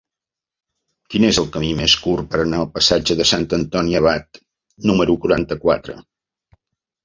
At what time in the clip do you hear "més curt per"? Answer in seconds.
1.81-2.41